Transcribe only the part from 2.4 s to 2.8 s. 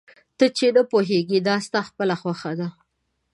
ده.